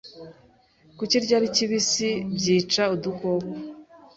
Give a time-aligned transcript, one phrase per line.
[0.97, 3.49] Kukirya ari kibisi byica udukoko